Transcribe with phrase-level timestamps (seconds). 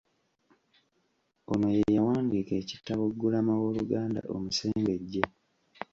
[1.51, 5.21] Ono ye yawandiika ekitabo Ggulama w'Oluganda omusengejje